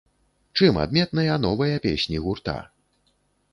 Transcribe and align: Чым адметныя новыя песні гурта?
Чым 0.59 0.79
адметныя 0.83 1.35
новыя 1.45 1.75
песні 1.85 2.25
гурта? 2.27 2.59